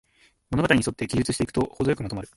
[0.49, 2.27] 物語にそって記述していくと、ほどよくまとまる